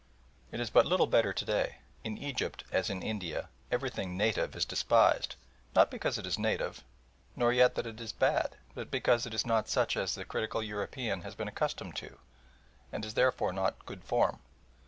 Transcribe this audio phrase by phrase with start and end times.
[0.51, 1.75] It is but little better to day.
[2.03, 5.35] In Egypt, as in India, everything "native" is despised,
[5.75, 6.83] not because it is native,
[7.35, 10.63] nor yet that it is bad, but because it is not such as the critical
[10.63, 12.17] European has been accustomed to,
[12.91, 14.39] and is therefore not "good form."